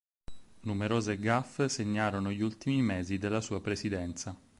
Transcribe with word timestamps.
Numerose 0.61 1.19
"gaffe" 1.19 1.69
segnarono 1.69 2.31
gli 2.31 2.41
ultimi 2.41 2.81
mesi 2.81 3.19
della 3.19 3.39
sua 3.39 3.61
presidenza. 3.61 4.35